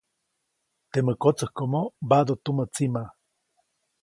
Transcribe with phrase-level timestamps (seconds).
[0.91, 3.03] Temä kotsäjkomo mbaʼduʼt tukaʼy tsima.